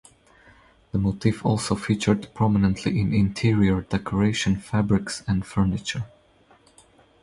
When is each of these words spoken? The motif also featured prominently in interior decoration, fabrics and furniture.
The 0.93 0.97
motif 0.97 1.45
also 1.45 1.75
featured 1.75 2.33
prominently 2.33 2.99
in 2.99 3.13
interior 3.13 3.81
decoration, 3.81 4.55
fabrics 4.55 5.21
and 5.27 5.45
furniture. 5.45 6.05